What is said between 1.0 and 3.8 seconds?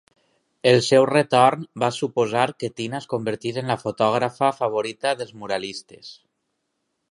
retorn va suposar que Tina es convertís en la